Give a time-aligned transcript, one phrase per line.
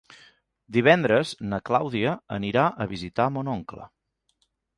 [0.77, 3.87] Divendres na Clàudia anirà a visitar mon oncle.